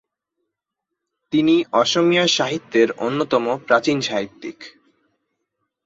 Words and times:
তিনি 1.33 1.55
অসমীয়া 1.73 2.25
সাহিত্যের 2.27 2.89
অন্যতম 2.97 3.45
প্রাচীন 3.67 3.97
সাহিত্যিক। 4.01 4.57